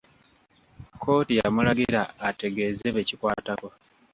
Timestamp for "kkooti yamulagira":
0.93-2.01